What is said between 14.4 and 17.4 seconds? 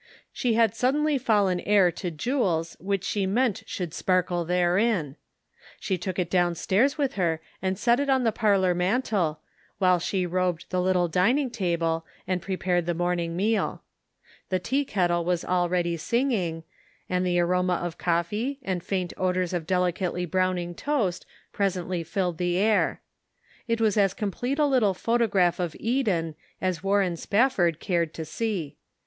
The tea ket tle was already singing, and the